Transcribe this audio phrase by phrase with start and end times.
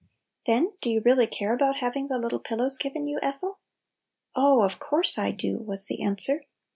[0.47, 3.59] ""Then, do you really care about hav ing the little pillows given you, Ethel?""
[4.35, 6.41] Oh, of course I do!" was the answer.